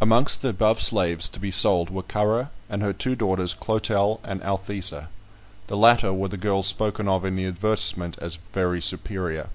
[0.00, 4.40] Amongst the above slaves to be sold were Currer and her two daughters, Clotel and
[4.40, 5.08] Althesa;
[5.66, 9.48] the latter were the girls spoken of in the advertisement as "very superior."